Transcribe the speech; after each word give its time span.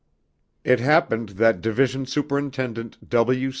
It 0.63 0.79
happened 0.79 1.29
that 1.37 1.61
Division 1.61 2.07
Superintendent 2.07 3.07
W. 3.07 3.49